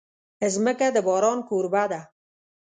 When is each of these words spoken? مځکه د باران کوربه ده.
مځکه 0.53 0.87
د 0.95 0.97
باران 1.07 1.39
کوربه 1.47 1.83
ده. 1.91 2.01